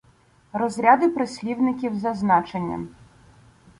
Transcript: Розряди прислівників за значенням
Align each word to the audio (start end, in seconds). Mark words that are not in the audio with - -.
Розряди 0.53 1.09
прислівників 1.09 1.95
за 1.99 2.13
значенням 2.13 2.89